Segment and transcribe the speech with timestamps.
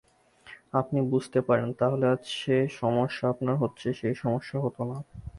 [0.73, 5.03] আপনি বুঝতে পারেন, তাহলে আজ যে- সমস্যা আপনার হচ্ছে সেই সমস্য হত না।